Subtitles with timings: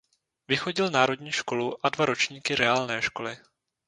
[0.47, 3.37] Vychodil národní školu a dva ročníky reálné školy.